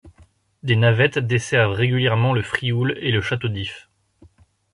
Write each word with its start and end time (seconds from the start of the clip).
Des 0.63 0.75
navettes 0.75 1.19
desservent 1.19 1.73
régulièrement 1.73 2.33
le 2.33 2.41
Frioul 2.41 2.97
et 3.01 3.11
le 3.11 3.21
Château 3.21 3.49
d'If. 3.49 3.87